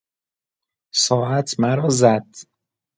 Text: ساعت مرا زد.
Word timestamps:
ساعت 1.03 1.47
مرا 1.61 1.87
زد. 1.99 2.29